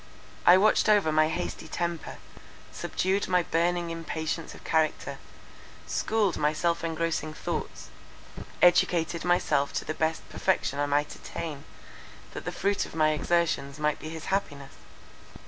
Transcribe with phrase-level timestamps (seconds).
[0.47, 2.17] I watched over my hasty temper,
[2.71, 5.19] subdued my burning impatience of character,
[5.85, 7.89] schooled my self engrossing thoughts,
[8.63, 11.65] educating myself to the best perfection I might attain,
[12.33, 14.73] that the fruit of my exertions might be his happiness.